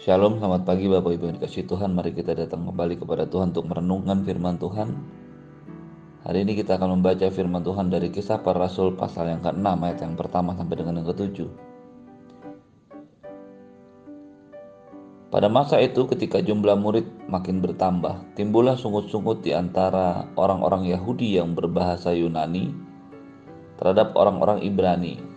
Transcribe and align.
Shalom, 0.00 0.40
selamat 0.40 0.64
pagi 0.64 0.88
Bapak 0.88 1.12
Ibu 1.12 1.28
yang 1.28 1.36
dikasih 1.36 1.68
Tuhan. 1.68 1.92
Mari 1.92 2.16
kita 2.16 2.32
datang 2.32 2.64
kembali 2.64 3.04
kepada 3.04 3.28
Tuhan 3.28 3.52
untuk 3.52 3.68
merenungkan 3.68 4.24
firman 4.24 4.56
Tuhan. 4.56 4.96
Hari 6.24 6.40
ini 6.40 6.56
kita 6.56 6.80
akan 6.80 6.96
membaca 6.96 7.28
firman 7.28 7.60
Tuhan 7.60 7.92
dari 7.92 8.08
kisah 8.08 8.40
para 8.40 8.64
rasul 8.64 8.96
pasal 8.96 9.28
yang 9.28 9.44
ke-6 9.44 9.60
ayat 9.60 10.00
yang 10.00 10.16
pertama 10.16 10.56
sampai 10.56 10.80
dengan 10.80 11.04
yang 11.04 11.08
ke-7. 11.12 11.36
Pada 15.28 15.52
masa 15.52 15.76
itu 15.84 16.08
ketika 16.08 16.40
jumlah 16.40 16.80
murid 16.80 17.04
makin 17.28 17.60
bertambah, 17.60 18.24
timbullah 18.40 18.80
sungut-sungut 18.80 19.44
di 19.44 19.52
antara 19.52 20.32
orang-orang 20.32 20.88
Yahudi 20.88 21.36
yang 21.36 21.52
berbahasa 21.52 22.16
Yunani 22.16 22.72
terhadap 23.76 24.16
orang-orang 24.16 24.64
Ibrani 24.64 25.29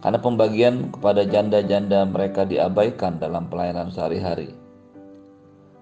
karena 0.00 0.16
pembagian 0.16 0.88
kepada 0.92 1.28
janda-janda 1.28 2.08
mereka 2.08 2.48
diabaikan 2.48 3.20
dalam 3.20 3.52
pelayanan 3.52 3.92
sehari-hari. 3.92 4.56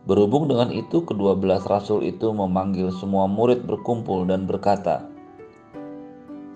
Berhubung 0.08 0.50
dengan 0.50 0.74
itu, 0.74 1.04
kedua 1.06 1.38
belas 1.38 1.68
rasul 1.68 2.02
itu 2.02 2.32
memanggil 2.34 2.90
semua 2.90 3.30
murid 3.30 3.62
berkumpul 3.68 4.26
dan 4.26 4.48
berkata, 4.48 5.06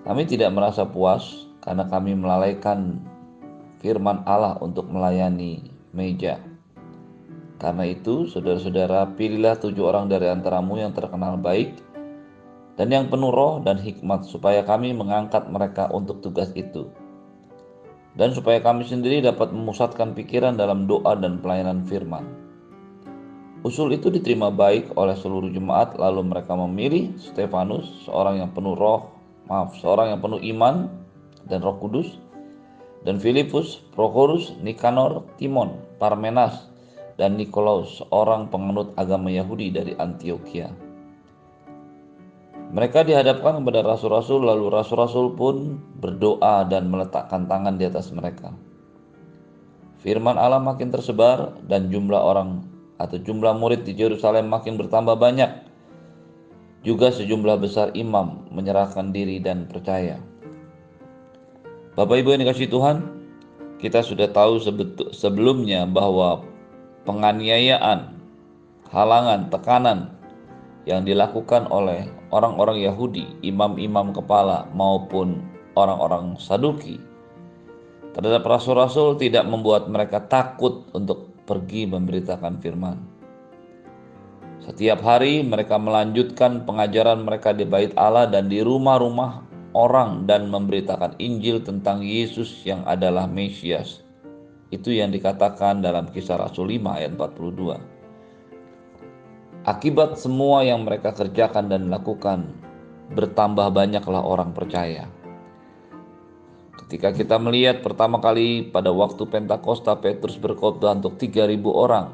"Kami 0.03 0.27
tidak 0.27 0.51
merasa 0.51 0.83
puas 0.89 1.47
karena 1.63 1.87
kami 1.87 2.17
melalaikan 2.17 2.99
firman 3.79 4.25
Allah 4.27 4.59
untuk 4.59 4.89
melayani 4.89 5.69
meja. 5.93 6.41
Karena 7.61 7.87
itu, 7.87 8.27
saudara-saudara, 8.27 9.15
pilihlah 9.15 9.55
tujuh 9.55 9.87
orang 9.87 10.11
dari 10.11 10.27
antaramu 10.27 10.81
yang 10.81 10.91
terkenal 10.91 11.39
baik 11.39 11.79
dan 12.75 12.89
yang 12.89 13.07
penuh 13.07 13.31
roh 13.31 13.61
dan 13.61 13.79
hikmat, 13.79 14.25
supaya 14.27 14.65
kami 14.65 14.91
mengangkat 14.91 15.47
mereka 15.47 15.87
untuk 15.93 16.19
tugas 16.25 16.49
itu." 16.57 17.02
Dan 18.13 18.29
supaya 18.33 18.61
kami 18.61 18.85
sendiri 18.85 19.25
dapat 19.25 19.49
memusatkan 19.49 20.13
pikiran 20.13 20.53
dalam 20.53 20.85
doa 20.85 21.17
dan 21.17 21.41
pelayanan 21.41 21.81
firman. 21.85 22.25
Usul 23.63 23.95
itu 23.95 24.11
diterima 24.11 24.51
baik 24.51 24.91
oleh 24.99 25.15
seluruh 25.15 25.47
jemaat 25.47 25.95
lalu 25.95 26.27
mereka 26.27 26.51
memilih 26.53 27.15
Stefanus, 27.15 27.87
seorang 28.03 28.43
yang 28.43 28.51
penuh 28.51 28.75
roh, 28.75 29.07
maaf, 29.47 29.73
seorang 29.79 30.13
yang 30.13 30.19
penuh 30.19 30.43
iman 30.53 30.91
dan 31.47 31.63
roh 31.63 31.79
kudus, 31.79 32.19
dan 33.07 33.23
Filipus, 33.23 33.79
Prochorus, 33.95 34.51
Nikanor, 34.59 35.23
Timon, 35.39 35.79
Parmenas, 35.95 36.67
dan 37.15 37.39
Nikolaus, 37.39 38.03
seorang 38.03 38.51
penganut 38.51 38.91
agama 38.99 39.31
Yahudi 39.31 39.71
dari 39.71 39.93
Antioquia. 39.95 40.92
Mereka 42.73 43.05
dihadapkan 43.05 43.61
kepada 43.61 43.85
rasul-rasul, 43.85 44.49
lalu 44.49 44.73
rasul-rasul 44.73 45.37
pun 45.37 45.77
berdoa 46.01 46.65
dan 46.65 46.89
meletakkan 46.89 47.45
tangan 47.45 47.77
di 47.77 47.85
atas 47.85 48.09
mereka. 48.09 48.49
Firman 50.01 50.41
Allah 50.41 50.57
makin 50.57 50.89
tersebar 50.89 51.53
dan 51.69 51.93
jumlah 51.93 52.17
orang 52.17 52.65
atau 52.97 53.21
jumlah 53.21 53.53
murid 53.61 53.85
di 53.85 53.93
Yerusalem 53.93 54.49
makin 54.49 54.81
bertambah 54.81 55.21
banyak. 55.21 55.69
Juga 56.81 57.13
sejumlah 57.13 57.61
besar 57.61 57.93
imam 57.93 58.49
menyerahkan 58.49 59.13
diri 59.13 59.37
dan 59.37 59.69
percaya. 59.69 60.17
Bapak 61.93 62.25
Ibu 62.25 62.33
yang 62.33 62.41
dikasih 62.41 62.73
Tuhan, 62.73 62.97
kita 63.77 64.01
sudah 64.01 64.33
tahu 64.33 64.57
sebelumnya 65.13 65.85
bahwa 65.85 66.41
penganiayaan, 67.05 68.17
halangan, 68.89 69.53
tekanan 69.53 69.99
yang 70.83 71.07
dilakukan 71.07 71.71
oleh 71.71 72.07
orang-orang 72.33 72.83
Yahudi, 72.83 73.39
imam-imam 73.45 74.11
kepala 74.11 74.67
maupun 74.75 75.39
orang-orang 75.73 76.35
Saduki 76.37 77.13
terhadap 78.13 78.45
rasul-rasul 78.45 79.17
tidak 79.17 79.43
membuat 79.49 79.89
mereka 79.89 80.21
takut 80.29 80.85
untuk 80.93 81.33
pergi 81.43 81.89
memberitakan 81.89 82.61
firman. 82.61 82.97
Setiap 84.63 85.03
hari 85.03 85.43
mereka 85.43 85.75
melanjutkan 85.75 86.63
pengajaran 86.63 87.27
mereka 87.27 87.51
di 87.51 87.67
bait 87.67 87.91
Allah 87.99 88.29
dan 88.31 88.47
di 88.47 88.63
rumah-rumah 88.63 89.43
orang 89.75 90.23
dan 90.23 90.47
memberitakan 90.47 91.19
Injil 91.19 91.59
tentang 91.59 91.99
Yesus 91.99 92.63
yang 92.63 92.85
adalah 92.87 93.27
Mesias. 93.27 93.99
Itu 94.71 94.95
yang 94.95 95.11
dikatakan 95.11 95.83
dalam 95.83 96.07
kisah 96.09 96.39
Rasul 96.39 96.79
5 96.79 96.95
ayat 96.95 97.11
42. 97.19 97.92
Akibat 99.63 100.19
semua 100.19 100.59
yang 100.67 100.83
mereka 100.83 101.15
kerjakan 101.15 101.71
dan 101.71 101.87
lakukan, 101.87 102.51
bertambah 103.15 103.71
banyaklah 103.71 104.19
orang 104.19 104.51
percaya. 104.51 105.07
Ketika 106.83 107.15
kita 107.15 107.39
melihat 107.39 107.79
pertama 107.79 108.19
kali 108.19 108.67
pada 108.67 108.91
waktu 108.91 109.23
Pentakosta 109.23 109.95
Petrus 109.95 110.35
berkhotbah 110.35 110.99
untuk 110.99 111.15
3000 111.15 111.63
orang. 111.71 112.11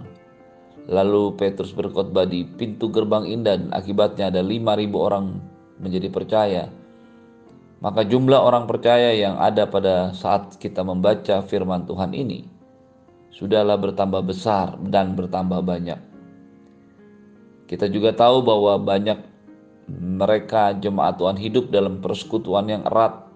Lalu 0.93 1.33
Petrus 1.41 1.73
berkhotbah 1.73 2.29
di 2.29 2.45
pintu 2.45 2.93
gerbang 2.93 3.25
indah 3.25 3.57
dan 3.57 3.73
akibatnya 3.73 4.29
ada 4.29 4.45
5000 4.45 4.93
orang 4.93 5.41
menjadi 5.81 6.09
percaya. 6.13 6.63
Maka 7.81 8.05
jumlah 8.05 8.45
orang 8.45 8.69
percaya 8.69 9.09
yang 9.17 9.41
ada 9.41 9.65
pada 9.65 10.13
saat 10.13 10.53
kita 10.61 10.85
membaca 10.85 11.41
firman 11.41 11.89
Tuhan 11.89 12.13
ini 12.13 12.45
sudahlah 13.33 13.81
bertambah 13.81 14.21
besar 14.21 14.77
dan 14.93 15.17
bertambah 15.17 15.65
banyak. 15.65 16.08
Kita 17.69 17.85
juga 17.85 18.18
tahu 18.18 18.41
bahwa 18.41 18.81
banyak 18.81 19.22
mereka 19.94 20.74
jemaat 20.74 21.22
Tuhan 21.22 21.38
hidup 21.38 21.69
dalam 21.69 22.02
persekutuan 22.02 22.66
yang 22.66 22.81
erat. 22.81 23.30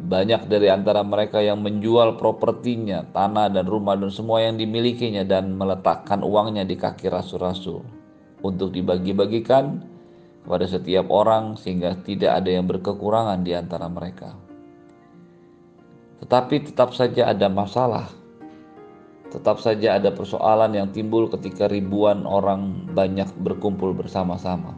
Banyak 0.00 0.50
dari 0.50 0.66
antara 0.66 1.06
mereka 1.06 1.38
yang 1.38 1.62
menjual 1.62 2.18
propertinya, 2.18 3.06
tanah 3.14 3.54
dan 3.54 3.70
rumah 3.70 3.94
dan 3.94 4.10
semua 4.10 4.42
yang 4.42 4.58
dimilikinya 4.58 5.22
dan 5.22 5.54
meletakkan 5.54 6.26
uangnya 6.26 6.66
di 6.66 6.74
kaki 6.74 7.06
rasul-rasul 7.06 7.86
untuk 8.42 8.74
dibagi-bagikan 8.74 9.86
kepada 10.42 10.66
setiap 10.66 11.06
orang 11.12 11.54
sehingga 11.54 11.94
tidak 12.02 12.42
ada 12.42 12.50
yang 12.50 12.66
berkekurangan 12.66 13.46
di 13.46 13.52
antara 13.54 13.86
mereka. 13.86 14.34
Tetapi 16.24 16.72
tetap 16.72 16.96
saja 16.96 17.30
ada 17.30 17.46
masalah 17.52 18.19
Tetap 19.30 19.62
saja 19.62 19.94
ada 19.94 20.10
persoalan 20.10 20.74
yang 20.74 20.90
timbul 20.90 21.30
ketika 21.30 21.70
ribuan 21.70 22.26
orang 22.26 22.90
banyak 22.90 23.30
berkumpul 23.38 23.94
bersama-sama. 23.94 24.74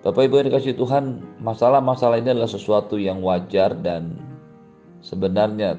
Bapak 0.00 0.24
Ibu 0.24 0.40
yang 0.40 0.48
dikasih 0.48 0.72
Tuhan, 0.80 1.20
masalah-masalah 1.44 2.16
ini 2.16 2.32
adalah 2.32 2.48
sesuatu 2.48 2.96
yang 2.96 3.20
wajar 3.20 3.76
dan 3.76 4.16
sebenarnya 5.04 5.76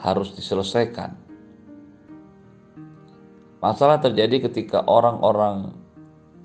harus 0.00 0.32
diselesaikan. 0.32 1.12
Masalah 3.60 4.00
terjadi 4.00 4.48
ketika 4.48 4.86
orang-orang 4.86 5.76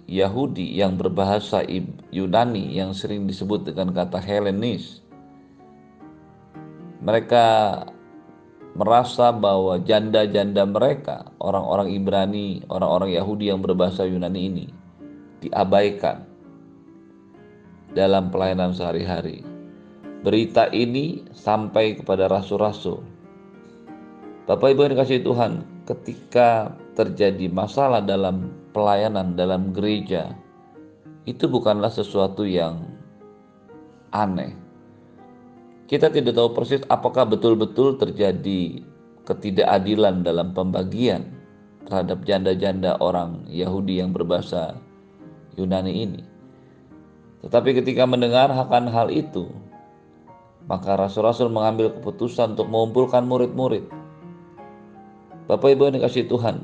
Yahudi 0.10 0.76
yang 0.76 1.00
berbahasa 1.00 1.64
Yunani 2.12 2.76
yang 2.76 2.92
sering 2.92 3.24
disebut 3.30 3.64
dengan 3.70 3.96
kata 3.96 4.20
Helenis. 4.20 5.00
Mereka 7.00 7.46
merasa 8.74 9.30
bahwa 9.30 9.78
janda-janda 9.82 10.66
mereka, 10.66 11.30
orang-orang 11.38 11.94
Ibrani, 11.94 12.66
orang-orang 12.70 13.14
Yahudi 13.14 13.54
yang 13.54 13.62
berbahasa 13.62 14.06
Yunani 14.10 14.42
ini 14.50 14.66
diabaikan 15.46 16.26
dalam 17.94 18.34
pelayanan 18.34 18.74
sehari-hari. 18.74 19.46
Berita 20.24 20.72
ini 20.72 21.22
sampai 21.36 22.00
kepada 22.00 22.32
rasul-rasul. 22.32 23.04
Bapak 24.48 24.74
Ibu 24.74 24.88
yang 24.88 24.94
dikasih 24.98 25.22
Tuhan, 25.22 25.68
ketika 25.84 26.74
terjadi 26.96 27.52
masalah 27.52 28.00
dalam 28.00 28.50
pelayanan 28.72 29.36
dalam 29.36 29.76
gereja, 29.76 30.32
itu 31.28 31.48
bukanlah 31.48 31.92
sesuatu 31.92 32.48
yang 32.48 32.84
aneh 34.16 34.63
kita 35.88 36.08
tidak 36.08 36.34
tahu 36.34 36.56
persis 36.56 36.82
apakah 36.88 37.28
betul-betul 37.28 38.00
terjadi 38.00 38.80
ketidakadilan 39.28 40.24
dalam 40.24 40.56
pembagian 40.56 41.28
terhadap 41.84 42.24
janda-janda 42.24 42.96
orang 43.04 43.44
Yahudi 43.52 44.00
yang 44.00 44.16
berbahasa 44.16 44.80
Yunani 45.60 45.94
ini. 46.08 46.22
Tetapi 47.44 47.76
ketika 47.84 48.08
mendengar 48.08 48.48
akan 48.48 48.88
hal 48.88 49.12
itu, 49.12 49.52
maka 50.64 50.96
rasul-rasul 50.96 51.52
mengambil 51.52 51.92
keputusan 52.00 52.56
untuk 52.56 52.72
mengumpulkan 52.72 53.28
murid-murid. 53.28 53.84
Bapak 55.52 55.76
Ibu 55.76 55.92
yang 55.92 55.96
dikasih 56.00 56.32
Tuhan, 56.32 56.64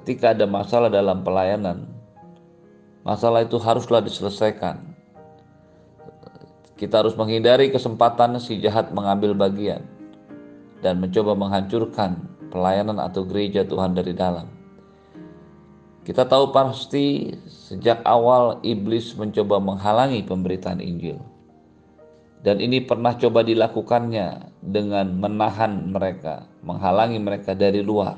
ketika 0.00 0.32
ada 0.32 0.48
masalah 0.48 0.88
dalam 0.88 1.20
pelayanan, 1.20 1.84
masalah 3.04 3.44
itu 3.44 3.60
haruslah 3.60 4.00
diselesaikan 4.00 4.89
kita 6.80 7.04
harus 7.04 7.12
menghindari 7.12 7.68
kesempatan 7.68 8.40
si 8.40 8.56
jahat 8.56 8.88
mengambil 8.96 9.36
bagian 9.36 9.84
dan 10.80 10.96
mencoba 10.96 11.36
menghancurkan 11.36 12.16
pelayanan 12.48 12.96
atau 12.96 13.28
gereja 13.28 13.68
Tuhan 13.68 13.92
dari 13.92 14.16
dalam. 14.16 14.48
Kita 16.00 16.24
tahu 16.24 16.56
pasti 16.56 17.36
sejak 17.44 18.00
awal 18.08 18.64
iblis 18.64 19.12
mencoba 19.12 19.60
menghalangi 19.60 20.24
pemberitaan 20.24 20.80
Injil. 20.80 21.20
Dan 22.40 22.56
ini 22.64 22.80
pernah 22.80 23.12
coba 23.12 23.44
dilakukannya 23.44 24.56
dengan 24.64 25.20
menahan 25.20 25.92
mereka, 25.92 26.48
menghalangi 26.64 27.20
mereka 27.20 27.52
dari 27.52 27.84
luar. 27.84 28.16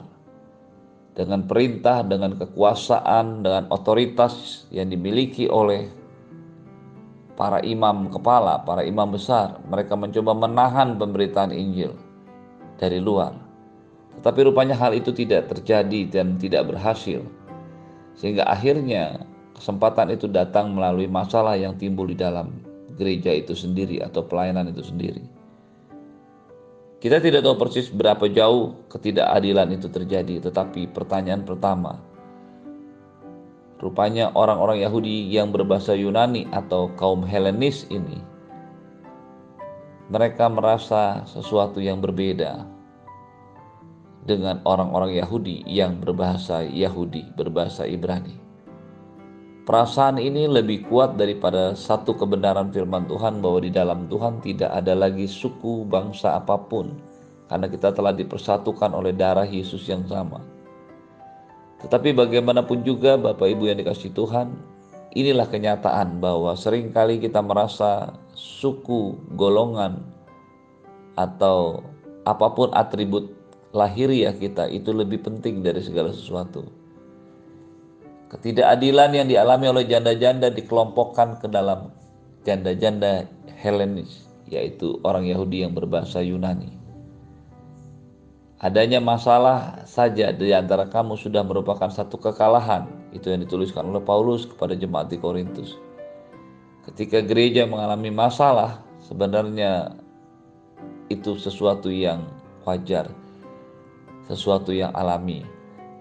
Dengan 1.18 1.50
perintah, 1.50 2.06
dengan 2.06 2.38
kekuasaan, 2.38 3.42
dengan 3.42 3.66
otoritas 3.74 4.64
yang 4.70 4.86
dimiliki 4.86 5.50
oleh 5.50 5.90
para 7.42 7.58
imam 7.66 8.06
kepala, 8.06 8.62
para 8.62 8.86
imam 8.86 9.10
besar, 9.10 9.58
mereka 9.66 9.98
mencoba 9.98 10.30
menahan 10.30 10.94
pemberitaan 10.94 11.50
Injil 11.50 11.90
dari 12.78 13.02
luar. 13.02 13.34
Tetapi 14.22 14.46
rupanya 14.46 14.78
hal 14.78 14.94
itu 14.94 15.10
tidak 15.10 15.50
terjadi 15.50 16.06
dan 16.06 16.38
tidak 16.38 16.70
berhasil. 16.70 17.18
Sehingga 18.14 18.46
akhirnya 18.46 19.26
kesempatan 19.58 20.14
itu 20.14 20.30
datang 20.30 20.70
melalui 20.70 21.10
masalah 21.10 21.58
yang 21.58 21.74
timbul 21.74 22.06
di 22.06 22.14
dalam 22.14 22.62
gereja 22.94 23.34
itu 23.34 23.58
sendiri 23.58 23.98
atau 23.98 24.22
pelayanan 24.22 24.70
itu 24.70 24.86
sendiri. 24.86 25.26
Kita 27.02 27.18
tidak 27.18 27.42
tahu 27.42 27.58
persis 27.58 27.90
berapa 27.90 28.22
jauh 28.30 28.86
ketidakadilan 28.86 29.66
itu 29.74 29.90
terjadi, 29.90 30.46
tetapi 30.46 30.94
pertanyaan 30.94 31.42
pertama, 31.42 31.98
rupanya 33.82 34.30
orang-orang 34.38 34.80
Yahudi 34.86 35.26
yang 35.28 35.50
berbahasa 35.50 35.98
Yunani 35.98 36.46
atau 36.54 36.88
kaum 36.94 37.26
Helenis 37.26 37.84
ini, 37.90 38.22
mereka 40.06 40.46
merasa 40.46 41.26
sesuatu 41.26 41.82
yang 41.82 41.98
berbeda 41.98 42.62
dengan 44.22 44.62
orang-orang 44.62 45.18
Yahudi 45.18 45.66
yang 45.66 45.98
berbahasa 45.98 46.62
Yahudi, 46.62 47.26
berbahasa 47.34 47.82
Ibrani. 47.90 48.38
Perasaan 49.62 50.18
ini 50.18 50.50
lebih 50.50 50.90
kuat 50.90 51.14
daripada 51.14 51.74
satu 51.74 52.18
kebenaran 52.18 52.74
firman 52.74 53.06
Tuhan 53.06 53.38
bahwa 53.38 53.62
di 53.62 53.70
dalam 53.70 54.10
Tuhan 54.10 54.42
tidak 54.42 54.74
ada 54.74 54.94
lagi 54.94 55.26
suku 55.30 55.86
bangsa 55.86 56.34
apa 56.38 56.58
pun 56.58 56.98
karena 57.46 57.70
kita 57.70 57.94
telah 57.94 58.10
dipersatukan 58.10 58.90
oleh 58.90 59.14
darah 59.14 59.46
Yesus 59.46 59.86
yang 59.86 60.02
sama. 60.10 60.42
Tetapi 61.82 62.14
bagaimanapun 62.14 62.86
juga 62.86 63.18
Bapak 63.18 63.46
Ibu 63.46 63.70
yang 63.70 63.78
dikasih 63.82 64.14
Tuhan, 64.14 64.54
inilah 65.18 65.50
kenyataan 65.50 66.22
bahwa 66.22 66.54
sering 66.54 66.94
kali 66.94 67.18
kita 67.18 67.42
merasa 67.42 68.14
suku, 68.38 69.18
golongan, 69.34 70.00
atau 71.18 71.82
apa 72.22 72.46
pun 72.54 72.70
atribut 72.72 73.34
lahiriah 73.74 74.32
kita 74.36 74.68
itu 74.70 74.92
lebih 74.94 75.24
penting 75.24 75.60
dari 75.64 75.82
segala 75.82 76.12
sesuatu. 76.14 76.64
Ketidakadilan 78.32 79.10
yang 79.12 79.28
dialami 79.28 79.66
oleh 79.68 79.84
janda-janda 79.84 80.48
dikelompokkan 80.48 81.42
ke 81.44 81.52
dalam 81.52 81.92
janda-janda 82.48 83.28
Helenis, 83.60 84.24
yaitu 84.48 84.96
orang 85.04 85.28
Yahudi 85.28 85.66
yang 85.68 85.76
berbahasa 85.76 86.24
Yunani. 86.24 86.81
Adanya 88.62 89.02
masalah 89.02 89.82
saja 89.90 90.30
di 90.30 90.54
antara 90.54 90.86
kamu 90.86 91.18
sudah 91.18 91.42
merupakan 91.42 91.90
satu 91.90 92.14
kekalahan. 92.14 92.86
Itu 93.10 93.34
yang 93.34 93.42
dituliskan 93.42 93.90
oleh 93.90 93.98
Paulus 93.98 94.46
kepada 94.46 94.78
jemaat 94.78 95.10
di 95.10 95.18
Korintus. 95.18 95.74
Ketika 96.86 97.26
gereja 97.26 97.66
mengalami 97.66 98.14
masalah, 98.14 98.78
sebenarnya 99.02 99.98
itu 101.10 101.34
sesuatu 101.34 101.90
yang 101.90 102.22
wajar, 102.62 103.10
sesuatu 104.30 104.70
yang 104.70 104.94
alami. 104.94 105.42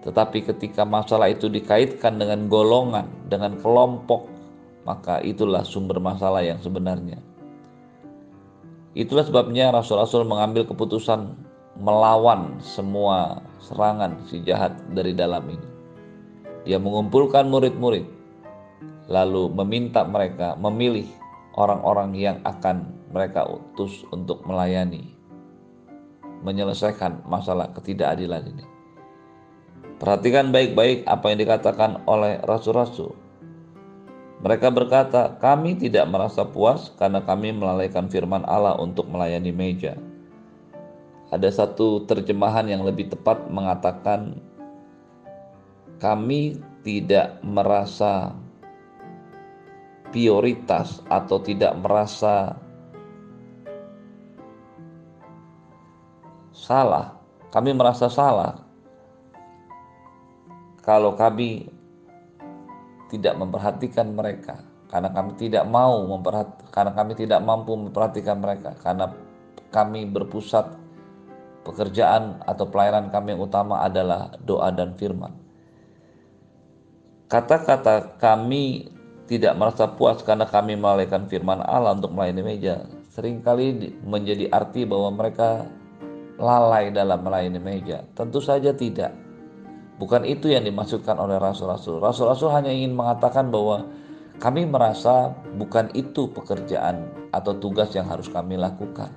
Tetapi 0.06 0.46
ketika 0.54 0.86
masalah 0.86 1.34
itu 1.34 1.50
dikaitkan 1.50 2.14
dengan 2.14 2.46
golongan, 2.46 3.10
dengan 3.26 3.58
kelompok, 3.58 4.30
maka 4.86 5.18
itulah 5.26 5.66
sumber 5.66 5.98
masalah 5.98 6.46
yang 6.46 6.62
sebenarnya. 6.62 7.18
Itulah 8.94 9.26
sebabnya 9.26 9.74
rasul-rasul 9.74 10.22
mengambil 10.30 10.62
keputusan 10.62 11.50
melawan 11.80 12.60
semua 12.60 13.40
serangan 13.62 14.20
si 14.28 14.44
jahat 14.44 14.76
dari 14.92 15.16
dalam 15.16 15.46
ini. 15.48 15.68
Dia 16.68 16.78
mengumpulkan 16.78 17.48
murid-murid, 17.48 18.06
lalu 19.08 19.50
meminta 19.50 20.04
mereka 20.04 20.54
memilih 20.60 21.08
orang-orang 21.56 22.14
yang 22.14 22.38
akan 22.44 22.92
mereka 23.10 23.44
utus 23.48 24.04
untuk 24.14 24.44
melayani, 24.46 25.10
menyelesaikan 26.44 27.24
masalah 27.26 27.72
ketidakadilan 27.74 28.46
ini. 28.46 28.64
Perhatikan 29.98 30.50
baik-baik 30.50 31.06
apa 31.06 31.24
yang 31.30 31.38
dikatakan 31.38 32.02
oleh 32.10 32.42
rasul-rasul. 32.42 33.14
Mereka 34.42 34.74
berkata, 34.74 35.38
"Kami 35.38 35.78
tidak 35.78 36.10
merasa 36.10 36.42
puas 36.42 36.90
karena 36.98 37.22
kami 37.22 37.54
melalaikan 37.54 38.10
firman 38.10 38.42
Allah 38.42 38.74
untuk 38.74 39.06
melayani 39.06 39.54
meja." 39.54 39.94
Ada 41.32 41.48
satu 41.48 42.04
terjemahan 42.04 42.68
yang 42.68 42.84
lebih 42.84 43.08
tepat 43.08 43.48
mengatakan, 43.48 44.36
"Kami 45.96 46.60
tidak 46.84 47.40
merasa 47.40 48.36
prioritas 50.12 51.00
atau 51.08 51.40
tidak 51.40 51.72
merasa 51.80 52.52
salah. 56.52 57.16
Kami 57.48 57.72
merasa 57.72 58.12
salah 58.12 58.60
kalau 60.84 61.16
kami 61.16 61.68
tidak 63.08 63.36
memperhatikan 63.36 64.12
mereka 64.12 64.60
karena 64.88 65.08
kami 65.08 65.32
tidak 65.40 65.64
mau 65.68 66.04
memperhati, 66.04 66.68
karena 66.68 66.92
kami 66.92 67.12
tidak 67.16 67.40
mampu 67.40 67.72
memperhatikan 67.76 68.40
mereka 68.40 68.76
karena 68.80 69.08
kami 69.72 70.04
berpusat 70.04 70.81
pekerjaan 71.62 72.42
atau 72.44 72.66
pelayanan 72.68 73.10
kami 73.10 73.34
yang 73.34 73.42
utama 73.42 73.82
adalah 73.82 74.34
doa 74.42 74.70
dan 74.74 74.94
firman. 74.98 75.34
Kata-kata 77.30 78.20
kami 78.20 78.92
tidak 79.30 79.56
merasa 79.56 79.88
puas 79.88 80.20
karena 80.20 80.44
kami 80.44 80.76
melalaikan 80.76 81.24
firman 81.30 81.64
Allah 81.64 81.96
untuk 81.96 82.12
melayani 82.12 82.42
meja 82.44 82.84
sering 83.12 83.44
kali 83.44 83.92
menjadi 84.08 84.48
arti 84.48 84.88
bahwa 84.88 85.12
mereka 85.12 85.68
lalai 86.40 86.88
dalam 86.88 87.20
melayani 87.20 87.60
meja. 87.60 88.00
Tentu 88.16 88.40
saja 88.40 88.72
tidak. 88.72 89.12
Bukan 90.00 90.24
itu 90.24 90.48
yang 90.48 90.64
dimaksudkan 90.64 91.20
oleh 91.20 91.36
rasul-rasul. 91.36 92.00
Rasul-rasul 92.00 92.48
hanya 92.56 92.72
ingin 92.72 92.96
mengatakan 92.96 93.52
bahwa 93.52 93.84
kami 94.40 94.64
merasa 94.64 95.30
bukan 95.60 95.92
itu 95.92 96.26
pekerjaan 96.32 97.06
atau 97.30 97.52
tugas 97.60 97.92
yang 97.92 98.08
harus 98.08 98.26
kami 98.32 98.56
lakukan. 98.56 99.12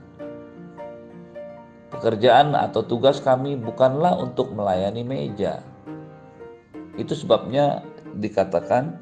Pekerjaan 1.95 2.51
atau 2.53 2.83
tugas 2.83 3.23
kami 3.23 3.55
bukanlah 3.55 4.19
untuk 4.19 4.51
melayani 4.51 5.07
meja. 5.07 5.63
Itu 6.99 7.15
sebabnya 7.15 7.87
dikatakan, 8.19 8.99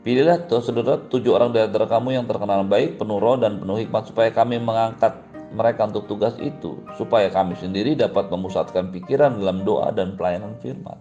pilihlah 0.00 0.48
saudara 0.48 0.96
tujuh 1.12 1.36
orang 1.36 1.52
dari 1.52 1.68
antara 1.68 1.84
kamu 1.84 2.16
yang 2.16 2.24
terkenal 2.24 2.64
baik, 2.64 2.96
penuh 2.96 3.20
roh 3.20 3.36
dan 3.36 3.60
penuh 3.60 3.84
hikmat 3.84 4.08
supaya 4.08 4.32
kami 4.32 4.56
mengangkat 4.56 5.12
mereka 5.52 5.84
untuk 5.84 6.08
tugas 6.08 6.32
itu 6.40 6.80
supaya 6.96 7.28
kami 7.28 7.52
sendiri 7.60 7.92
dapat 7.92 8.32
memusatkan 8.32 8.88
pikiran 8.88 9.36
dalam 9.36 9.62
doa 9.68 9.92
dan 9.92 10.16
pelayanan 10.16 10.56
firman. 10.64 10.96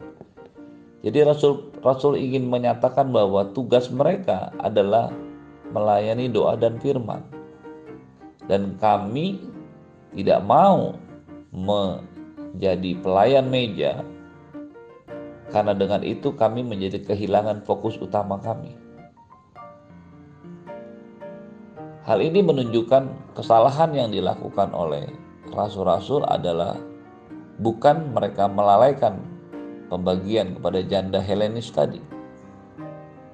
Jadi 1.01 1.25
Rasul 1.25 1.73
Rasul 1.81 2.19
ingin 2.19 2.45
menyatakan 2.45 3.09
bahwa 3.09 3.49
tugas 3.57 3.89
mereka 3.89 4.53
adalah 4.61 5.09
melayani 5.73 6.29
doa 6.29 6.53
dan 6.59 6.77
firman. 6.77 7.23
Dan 8.45 8.75
kami 8.77 9.39
tidak 10.13 10.43
mau 10.43 10.93
menjadi 11.51 12.91
pelayan 13.03 13.51
meja 13.51 14.07
karena 15.51 15.75
dengan 15.75 16.01
itu 16.01 16.31
kami 16.31 16.63
menjadi 16.63 17.03
kehilangan 17.03 17.67
fokus 17.67 17.99
utama 17.99 18.39
kami. 18.39 18.71
Hal 22.07 22.17
ini 22.23 22.41
menunjukkan 22.41 23.35
kesalahan 23.37 23.93
yang 23.93 24.09
dilakukan 24.09 24.73
oleh 24.73 25.05
rasul-rasul 25.53 26.25
adalah 26.25 26.79
bukan 27.61 28.09
mereka 28.15 28.49
melalaikan 28.49 29.21
pembagian 29.91 30.57
kepada 30.57 30.79
janda 30.87 31.19
Helenis 31.21 31.69
tadi. 31.69 32.01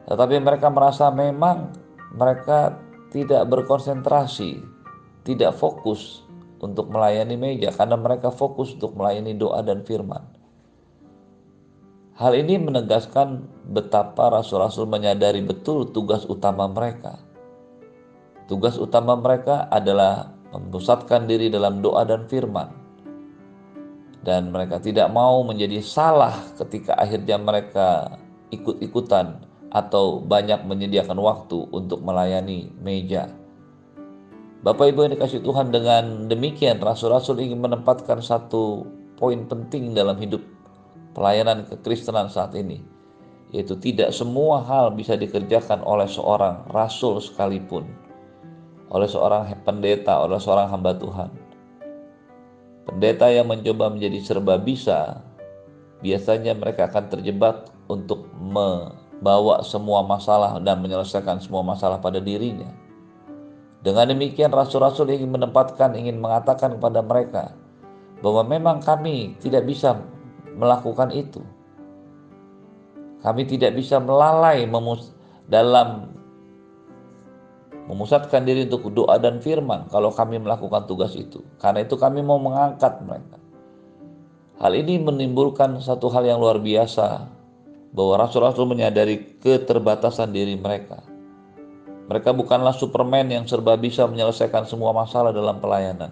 Tetapi 0.09 0.35
mereka 0.43 0.67
merasa 0.67 1.07
memang 1.13 1.71
mereka 2.11 2.75
tidak 3.13 3.47
berkonsentrasi, 3.47 4.59
tidak 5.23 5.55
fokus 5.55 6.26
untuk 6.61 6.89
melayani 6.89 7.37
meja 7.37 7.69
karena 7.73 7.95
mereka 7.97 8.33
fokus 8.33 8.73
untuk 8.73 8.97
melayani 8.97 9.37
doa 9.37 9.61
dan 9.61 9.85
firman. 9.85 10.23
Hal 12.17 12.33
ini 12.33 12.57
menegaskan 12.57 13.45
betapa 13.69 14.33
rasul-rasul 14.33 14.89
menyadari 14.89 15.45
betul 15.45 15.93
tugas 15.93 16.25
utama 16.25 16.65
mereka 16.65 17.27
Tugas 18.47 18.79
utama 18.79 19.19
mereka 19.19 19.67
adalah 19.67 20.31
memusatkan 20.55 21.27
diri 21.27 21.51
dalam 21.51 21.83
doa 21.83 22.07
dan 22.07 22.31
firman. 22.31 22.71
Dan 24.23 24.55
mereka 24.55 24.79
tidak 24.79 25.11
mau 25.11 25.43
menjadi 25.43 25.83
salah 25.83 26.31
ketika 26.55 26.95
akhirnya 26.95 27.35
mereka 27.35 28.15
ikut-ikutan 28.55 29.43
atau 29.67 30.23
banyak 30.23 30.63
menyediakan 30.63 31.19
waktu 31.19 31.59
untuk 31.75 31.99
melayani 31.99 32.71
meja. 32.79 33.27
Bapak 34.65 34.89
Ibu 34.89 35.05
yang 35.05 35.13
dikasih 35.13 35.45
Tuhan 35.45 35.69
dengan 35.69 36.25
demikian 36.25 36.81
rasul-rasul 36.81 37.37
ingin 37.41 37.61
menempatkan 37.61 38.21
satu 38.21 38.89
poin 39.17 39.45
penting 39.45 39.93
dalam 39.93 40.17
hidup 40.17 40.41
pelayanan 41.13 41.65
kekristenan 41.69 42.29
saat 42.29 42.57
ini 42.57 42.81
yaitu 43.53 43.79
tidak 43.79 44.11
semua 44.11 44.59
hal 44.65 44.91
bisa 44.91 45.15
dikerjakan 45.15 45.79
oleh 45.85 46.09
seorang 46.09 46.67
rasul 46.73 47.21
sekalipun 47.23 47.87
oleh 48.87 49.07
seorang 49.07 49.51
pendeta, 49.67 50.23
oleh 50.23 50.39
seorang 50.39 50.71
hamba 50.71 50.95
Tuhan. 50.95 51.29
Pendeta 52.87 53.27
yang 53.27 53.51
mencoba 53.51 53.91
menjadi 53.91 54.23
serba 54.23 54.55
bisa 54.55 55.19
biasanya 55.99 56.55
mereka 56.55 56.87
akan 56.87 57.11
terjebak 57.11 57.67
untuk 57.91 58.31
membawa 58.39 59.59
semua 59.59 60.07
masalah 60.07 60.55
dan 60.63 60.79
menyelesaikan 60.79 61.43
semua 61.43 61.67
masalah 61.67 61.99
pada 61.99 62.23
dirinya. 62.23 62.71
Dengan 63.87 64.11
demikian 64.11 64.51
rasul-rasul 64.51 65.15
ingin 65.15 65.31
menempatkan, 65.31 65.95
ingin 65.95 66.19
mengatakan 66.19 66.75
kepada 66.75 66.99
mereka 66.99 67.55
bahwa 68.19 68.43
memang 68.43 68.83
kami 68.83 69.39
tidak 69.39 69.63
bisa 69.63 70.03
melakukan 70.59 71.07
itu. 71.15 71.39
Kami 73.23 73.47
tidak 73.47 73.79
bisa 73.79 74.03
melalai 74.03 74.67
memus 74.67 75.15
dalam 75.47 76.11
memusatkan 77.87 78.43
diri 78.43 78.67
untuk 78.67 78.91
doa 78.91 79.15
dan 79.23 79.39
firman 79.39 79.87
kalau 79.87 80.11
kami 80.11 80.35
melakukan 80.35 80.83
tugas 80.83 81.15
itu. 81.15 81.39
Karena 81.55 81.87
itu 81.87 81.95
kami 81.95 82.19
mau 82.19 82.43
mengangkat 82.43 82.99
mereka. 83.07 83.39
Hal 84.59 84.75
ini 84.75 84.99
menimbulkan 84.99 85.79
satu 85.79 86.11
hal 86.11 86.27
yang 86.27 86.43
luar 86.43 86.59
biasa 86.59 87.23
bahwa 87.95 88.19
rasul-rasul 88.19 88.67
menyadari 88.67 89.39
keterbatasan 89.39 90.35
diri 90.35 90.59
mereka 90.59 91.06
mereka 92.07 92.31
bukanlah 92.31 92.71
Superman 92.71 93.27
yang 93.27 93.43
serba 93.43 93.75
bisa 93.75 94.07
menyelesaikan 94.07 94.63
semua 94.63 94.95
masalah 94.95 95.35
dalam 95.35 95.59
pelayanan. 95.59 96.07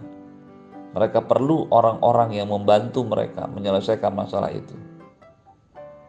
Mereka 0.91 1.23
perlu 1.23 1.71
orang-orang 1.71 2.35
yang 2.35 2.51
membantu 2.51 3.07
mereka 3.07 3.47
menyelesaikan 3.47 4.11
masalah 4.11 4.51
itu. 4.51 4.75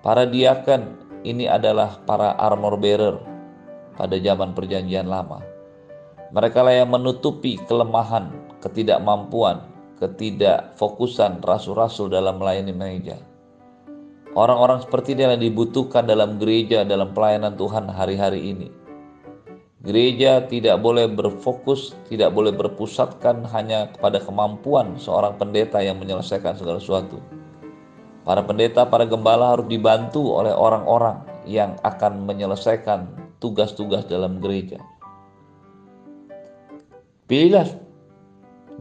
Para 0.02 0.26
diaken 0.26 1.07
ini 1.23 1.47
adalah 1.47 2.02
para 2.02 2.35
armor 2.35 2.78
bearer 2.83 3.14
pada 3.95 4.19
zaman 4.19 4.59
perjanjian 4.59 5.07
lama. 5.07 5.43
Mereka 6.35 6.66
lah 6.66 6.83
yang 6.83 6.90
menutupi 6.90 7.55
kelemahan, 7.71 8.35
ketidakmampuan, 8.59 9.62
ketidakfokusan 10.02 11.47
rasul-rasul 11.47 12.11
dalam 12.11 12.43
melayani 12.43 12.75
gereja. 12.75 13.23
Orang-orang 14.35 14.83
seperti 14.83 15.14
dia 15.14 15.31
yang 15.31 15.43
dibutuhkan 15.43 16.11
dalam 16.11 16.43
gereja 16.43 16.83
dalam 16.83 17.14
pelayanan 17.14 17.55
Tuhan 17.55 17.87
hari-hari 17.87 18.50
ini 18.50 18.86
Gereja 19.87 20.43
tidak 20.50 20.83
boleh 20.83 21.07
berfokus, 21.07 21.95
tidak 22.11 22.35
boleh 22.35 22.50
berpusatkan 22.50 23.47
hanya 23.55 23.95
kepada 23.95 24.19
kemampuan 24.19 24.99
seorang 24.99 25.38
pendeta 25.38 25.78
yang 25.78 26.02
menyelesaikan 26.02 26.59
segala 26.59 26.83
sesuatu. 26.83 27.23
Para 28.26 28.43
pendeta, 28.43 28.83
para 28.90 29.07
gembala 29.07 29.55
harus 29.55 29.71
dibantu 29.71 30.35
oleh 30.35 30.50
orang-orang 30.50 31.23
yang 31.47 31.78
akan 31.87 32.26
menyelesaikan 32.26 33.07
tugas-tugas 33.38 34.11
dalam 34.11 34.43
gereja. 34.43 34.83
Pilihlah 37.31 37.71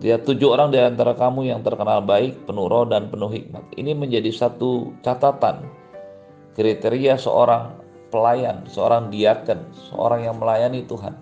dia 0.01 0.17
tujuh 0.17 0.50
orang 0.51 0.74
di 0.74 0.81
antara 0.81 1.13
kamu 1.13 1.53
yang 1.53 1.62
terkenal 1.62 2.01
baik, 2.01 2.50
penuh 2.50 2.65
roh, 2.65 2.83
dan 2.89 3.13
penuh 3.13 3.29
hikmat. 3.29 3.63
Ini 3.77 3.93
menjadi 3.93 4.33
satu 4.33 4.91
catatan 5.05 5.69
kriteria 6.57 7.15
seorang 7.15 7.84
pelayan, 8.15 8.63
seorang 8.72 9.12
diaken, 9.12 9.75
seorang 9.91 10.24
yang 10.24 10.39
melayani 10.39 10.88
Tuhan. 10.88 11.19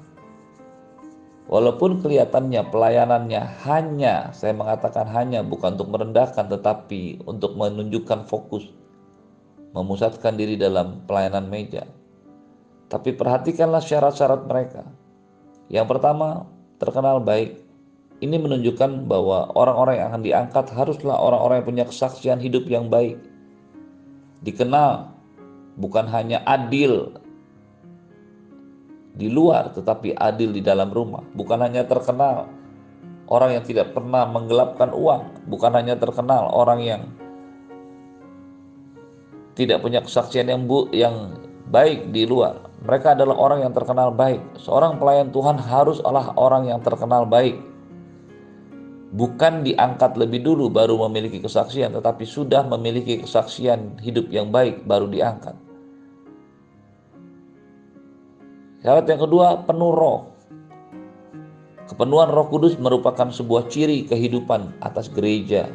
Walaupun 1.50 2.06
kelihatannya 2.06 2.70
pelayanannya 2.70 3.42
hanya, 3.66 4.30
saya 4.32 4.54
mengatakan 4.54 5.10
hanya 5.10 5.42
bukan 5.42 5.74
untuk 5.74 5.90
merendahkan 5.90 6.46
tetapi 6.46 7.26
untuk 7.26 7.58
menunjukkan 7.58 8.30
fokus, 8.30 8.70
memusatkan 9.74 10.38
diri 10.38 10.54
dalam 10.54 11.02
pelayanan 11.10 11.50
meja. 11.50 11.90
Tapi 12.88 13.10
perhatikanlah 13.18 13.82
syarat-syarat 13.82 14.46
mereka. 14.46 14.86
Yang 15.74 15.98
pertama, 15.98 16.46
terkenal 16.78 17.18
baik. 17.26 17.58
Ini 18.22 18.38
menunjukkan 18.40 19.10
bahwa 19.10 19.50
orang-orang 19.58 20.00
yang 20.00 20.08
akan 20.14 20.24
diangkat 20.24 20.66
haruslah 20.72 21.18
orang-orang 21.18 21.60
yang 21.60 21.68
punya 21.68 21.86
kesaksian 21.90 22.40
hidup 22.40 22.70
yang 22.70 22.88
baik. 22.88 23.18
Dikenal 24.46 25.12
bukan 25.80 26.06
hanya 26.10 26.42
adil 26.46 27.13
di 29.13 29.30
luar 29.30 29.70
tetapi 29.74 30.18
adil 30.18 30.50
di 30.50 30.62
dalam 30.62 30.89
rumah. 30.89 31.22
Bukan 31.38 31.62
hanya 31.62 31.86
terkenal 31.86 32.50
orang 33.30 33.62
yang 33.62 33.63
tidak 33.65 33.94
pernah 33.94 34.25
menggelapkan 34.25 34.89
uang. 34.89 35.48
Bukan 35.48 35.72
hanya 35.77 35.96
terkenal 35.98 36.50
orang 36.50 36.80
yang 36.82 37.01
tidak 39.53 39.86
punya 39.86 40.01
kesaksian 40.01 40.50
yang 40.50 40.65
bu 40.65 40.89
yang 40.89 41.38
baik 41.70 42.10
di 42.10 42.25
luar. 42.25 42.70
Mereka 42.84 43.15
adalah 43.15 43.38
orang 43.38 43.60
yang 43.63 43.74
terkenal 43.74 44.12
baik. 44.12 44.42
Seorang 44.60 45.00
pelayan 45.00 45.32
Tuhan 45.32 45.56
harus 45.62 46.03
adalah 46.03 46.36
orang 46.36 46.68
yang 46.68 46.82
terkenal 46.84 47.24
baik. 47.24 47.56
Bukan 49.13 49.62
diangkat 49.62 50.18
lebih 50.18 50.42
dulu 50.42 50.74
baru 50.74 50.98
memiliki 51.06 51.38
kesaksian, 51.38 51.94
tetapi 51.94 52.25
sudah 52.25 52.65
memiliki 52.65 53.22
kesaksian 53.22 54.01
hidup 54.01 54.25
yang 54.34 54.50
baik 54.50 54.89
baru 54.89 55.06
diangkat. 55.06 55.53
Syarat 58.84 59.08
yang 59.08 59.24
kedua, 59.24 59.63
penuh 59.63 59.96
roh. 59.96 60.28
Kepenuhan 61.88 62.28
roh 62.36 62.52
kudus 62.52 62.75
merupakan 62.75 63.32
sebuah 63.32 63.72
ciri 63.72 64.04
kehidupan 64.04 64.75
atas 64.84 65.08
gereja 65.08 65.72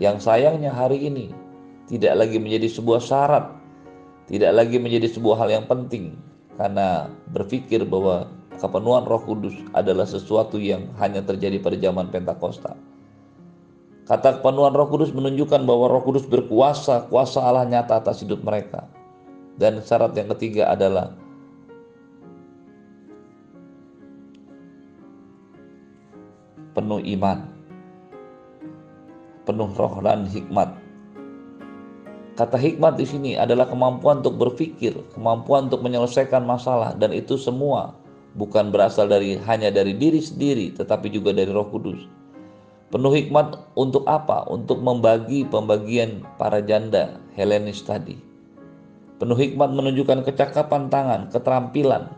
yang 0.00 0.16
sayangnya 0.16 0.72
hari 0.72 1.04
ini 1.04 1.36
tidak 1.84 2.16
lagi 2.16 2.40
menjadi 2.40 2.64
sebuah 2.72 3.00
syarat, 3.04 3.44
tidak 4.24 4.56
lagi 4.56 4.80
menjadi 4.80 5.12
sebuah 5.12 5.36
hal 5.36 5.48
yang 5.52 5.66
penting 5.68 6.16
karena 6.56 7.12
berpikir 7.28 7.84
bahwa 7.84 8.24
kepenuhan 8.56 9.04
roh 9.04 9.20
kudus 9.20 9.52
adalah 9.76 10.08
sesuatu 10.08 10.56
yang 10.56 10.88
hanya 10.96 11.20
terjadi 11.20 11.60
pada 11.60 11.76
zaman 11.76 12.08
Pentakosta. 12.08 12.72
Kata 14.08 14.40
kepenuhan 14.40 14.72
roh 14.72 14.88
kudus 14.88 15.12
menunjukkan 15.12 15.68
bahwa 15.68 15.92
roh 15.92 16.00
kudus 16.00 16.24
berkuasa, 16.24 17.04
kuasa 17.12 17.44
Allah 17.44 17.68
nyata 17.68 18.00
atas 18.00 18.24
hidup 18.24 18.40
mereka. 18.40 18.88
Dan 19.60 19.84
syarat 19.84 20.16
yang 20.16 20.32
ketiga 20.32 20.72
adalah 20.72 21.19
penuh 26.80 27.04
iman, 27.20 27.44
penuh 29.44 29.68
roh 29.76 30.00
dan 30.00 30.24
hikmat. 30.24 30.72
Kata 32.40 32.56
hikmat 32.56 32.96
di 32.96 33.04
sini 33.04 33.30
adalah 33.36 33.68
kemampuan 33.68 34.24
untuk 34.24 34.40
berpikir, 34.40 34.96
kemampuan 35.12 35.68
untuk 35.68 35.84
menyelesaikan 35.84 36.40
masalah 36.40 36.96
dan 36.96 37.12
itu 37.12 37.36
semua 37.36 37.92
bukan 38.32 38.72
berasal 38.72 39.12
dari 39.12 39.36
hanya 39.44 39.68
dari 39.68 39.92
diri 39.92 40.24
sendiri 40.24 40.72
tetapi 40.72 41.12
juga 41.12 41.36
dari 41.36 41.52
Roh 41.52 41.68
Kudus. 41.68 42.00
Penuh 42.88 43.12
hikmat 43.12 43.60
untuk 43.76 44.08
apa? 44.08 44.48
Untuk 44.48 44.80
membagi 44.80 45.44
pembagian 45.44 46.24
para 46.40 46.64
janda 46.64 47.20
Helenis 47.36 47.84
tadi. 47.84 48.16
Penuh 49.20 49.36
hikmat 49.36 49.68
menunjukkan 49.76 50.24
kecakapan 50.24 50.88
tangan, 50.88 51.28
keterampilan. 51.28 52.08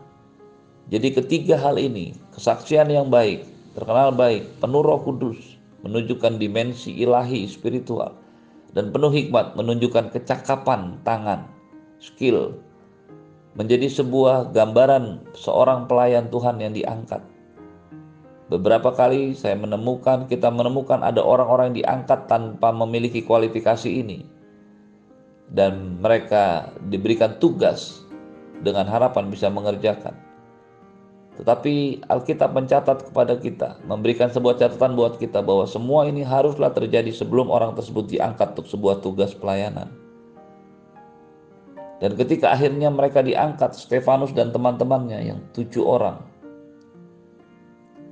Jadi 0.87 1.19
ketiga 1.19 1.59
hal 1.59 1.75
ini, 1.75 2.15
kesaksian 2.31 2.87
yang 2.87 3.11
baik, 3.11 3.52
terkenal 3.73 4.13
baik, 4.13 4.61
penuh 4.61 4.81
roh 4.85 5.01
kudus, 5.01 5.57
menunjukkan 5.81 6.37
dimensi 6.37 6.93
ilahi 6.93 7.49
spiritual, 7.49 8.13
dan 8.73 8.89
penuh 8.89 9.09
hikmat 9.09 9.57
menunjukkan 9.57 10.13
kecakapan 10.13 10.97
tangan, 11.05 11.49
skill, 11.97 12.57
menjadi 13.53 13.85
sebuah 13.89 14.53
gambaran 14.53 15.35
seorang 15.37 15.85
pelayan 15.85 16.29
Tuhan 16.29 16.57
yang 16.57 16.73
diangkat. 16.73 17.21
Beberapa 18.49 18.93
kali 18.93 19.33
saya 19.33 19.57
menemukan, 19.57 20.29
kita 20.29 20.53
menemukan 20.53 21.01
ada 21.01 21.23
orang-orang 21.25 21.73
yang 21.73 21.77
diangkat 21.85 22.29
tanpa 22.29 22.69
memiliki 22.69 23.25
kualifikasi 23.25 23.89
ini. 23.89 24.29
Dan 25.53 26.01
mereka 26.01 26.69
diberikan 26.89 27.37
tugas 27.37 28.03
dengan 28.61 28.89
harapan 28.89 29.29
bisa 29.29 29.53
mengerjakan. 29.53 30.17
Tetapi 31.33 32.05
Alkitab 32.05 32.53
mencatat 32.53 33.09
kepada 33.09 33.33
kita, 33.41 33.81
memberikan 33.89 34.29
sebuah 34.29 34.53
catatan 34.61 34.93
buat 34.93 35.17
kita 35.17 35.41
bahwa 35.41 35.65
semua 35.65 36.05
ini 36.05 36.21
haruslah 36.21 36.69
terjadi 36.69 37.09
sebelum 37.09 37.49
orang 37.49 37.73
tersebut 37.73 38.05
diangkat 38.05 38.53
untuk 38.53 38.69
sebuah 38.69 39.01
tugas 39.01 39.33
pelayanan. 39.33 39.89
Dan 41.97 42.13
ketika 42.19 42.53
akhirnya 42.53 42.93
mereka 42.93 43.25
diangkat, 43.25 43.73
Stefanus 43.73 44.29
dan 44.35 44.53
teman-temannya 44.53 45.19
yang 45.33 45.39
tujuh 45.57 45.81
orang, 45.81 46.21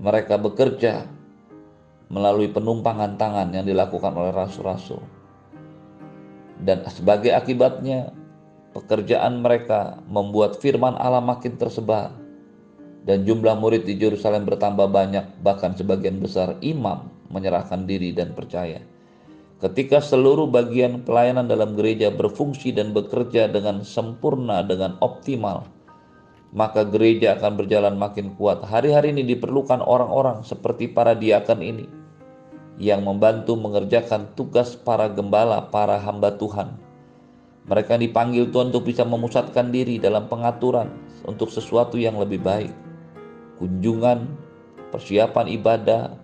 mereka 0.01 0.41
bekerja 0.41 1.05
melalui 2.09 2.49
penumpangan 2.49 3.21
tangan 3.21 3.53
yang 3.53 3.69
dilakukan 3.69 4.17
oleh 4.17 4.33
rasul-rasul. 4.33 5.03
Dan 6.57 6.81
sebagai 6.89 7.37
akibatnya, 7.37 8.09
pekerjaan 8.73 9.45
mereka 9.45 10.01
membuat 10.09 10.57
firman 10.57 10.97
Allah 10.97 11.21
makin 11.21 11.59
tersebar 11.59 12.20
dan 13.01 13.25
jumlah 13.25 13.57
murid 13.57 13.89
di 13.89 13.97
Yerusalem 13.97 14.45
bertambah 14.45 14.85
banyak, 14.89 15.41
bahkan 15.41 15.73
sebagian 15.73 16.21
besar 16.21 16.57
imam 16.61 17.09
menyerahkan 17.33 17.89
diri 17.89 18.13
dan 18.13 18.37
percaya. 18.37 18.77
Ketika 19.61 20.01
seluruh 20.01 20.49
bagian 20.49 21.05
pelayanan 21.05 21.45
dalam 21.45 21.77
gereja 21.77 22.09
berfungsi 22.09 22.73
dan 22.73 22.93
bekerja 22.97 23.45
dengan 23.49 23.85
sempurna, 23.85 24.65
dengan 24.65 24.97
optimal, 25.01 25.69
maka 26.49 26.81
gereja 26.81 27.37
akan 27.37 27.61
berjalan 27.61 27.95
makin 27.95 28.33
kuat. 28.37 28.65
Hari-hari 28.65 29.13
ini 29.13 29.23
diperlukan 29.37 29.85
orang-orang 29.85 30.41
seperti 30.41 30.89
para 30.89 31.13
diakan 31.13 31.61
ini 31.61 31.85
yang 32.81 33.05
membantu 33.05 33.53
mengerjakan 33.53 34.33
tugas 34.33 34.73
para 34.73 35.05
gembala, 35.13 35.69
para 35.69 36.01
hamba 36.01 36.33
Tuhan. 36.33 36.73
Mereka 37.69 38.01
dipanggil 38.01 38.49
Tuhan 38.49 38.73
untuk 38.73 38.89
bisa 38.89 39.05
memusatkan 39.05 39.69
diri 39.69 40.01
dalam 40.01 40.25
pengaturan 40.25 40.89
untuk 41.29 41.53
sesuatu 41.53 42.01
yang 42.01 42.17
lebih 42.17 42.41
baik 42.41 42.73
kunjungan, 43.61 44.25
persiapan 44.89 45.45
ibadah, 45.53 46.17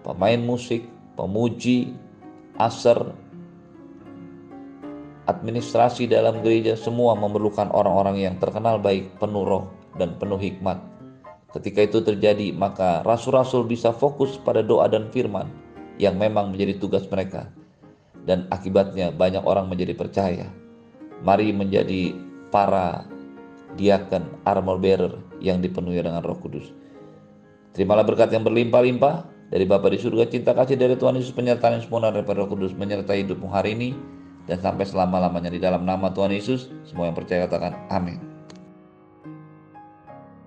pemain 0.00 0.40
musik, 0.40 0.88
pemuji, 1.12 1.92
aser, 2.56 3.12
administrasi 5.28 6.08
dalam 6.08 6.40
gereja 6.40 6.72
semua 6.80 7.12
memerlukan 7.12 7.68
orang-orang 7.76 8.24
yang 8.24 8.34
terkenal 8.40 8.80
baik, 8.80 9.20
penuh 9.20 9.44
roh, 9.44 9.64
dan 10.00 10.16
penuh 10.16 10.40
hikmat. 10.40 10.80
Ketika 11.52 11.84
itu 11.84 12.00
terjadi, 12.00 12.56
maka 12.56 13.04
rasul-rasul 13.04 13.68
bisa 13.68 13.92
fokus 13.92 14.40
pada 14.40 14.64
doa 14.64 14.88
dan 14.88 15.12
firman 15.12 15.52
yang 16.00 16.16
memang 16.16 16.56
menjadi 16.56 16.80
tugas 16.80 17.04
mereka. 17.12 17.52
Dan 18.26 18.48
akibatnya 18.50 19.14
banyak 19.14 19.44
orang 19.46 19.70
menjadi 19.70 19.94
percaya. 19.94 20.48
Mari 21.22 21.54
menjadi 21.54 22.12
para 22.50 23.06
diaken, 23.78 24.42
armor 24.42 24.82
bearer 24.82 25.25
yang 25.40 25.62
dipenuhi 25.62 26.02
dengan 26.02 26.20
Roh 26.20 26.38
Kudus. 26.38 26.72
Terimalah 27.76 28.02
berkat 28.08 28.32
yang 28.32 28.42
berlimpah-limpah 28.42 29.28
dari 29.52 29.62
Bapa 29.68 29.92
di 29.92 30.00
surga, 30.00 30.26
cinta 30.26 30.56
kasih 30.56 30.74
dari 30.74 30.98
Tuhan 30.98 31.14
Yesus, 31.20 31.30
penyertaan 31.30 31.78
yang 31.78 31.84
sempurna 31.86 32.10
daripada 32.10 32.42
Roh 32.42 32.50
Kudus 32.50 32.74
menyertai 32.74 33.22
hidupmu 33.22 33.46
hari 33.46 33.78
ini 33.78 33.94
dan 34.50 34.58
sampai 34.58 34.82
selama-lamanya 34.82 35.52
di 35.52 35.62
dalam 35.62 35.86
nama 35.86 36.10
Tuhan 36.10 36.34
Yesus. 36.34 36.72
Semua 36.82 37.06
yang 37.06 37.14
percaya 37.14 37.46
katakan 37.46 37.78
amin. 37.92 38.25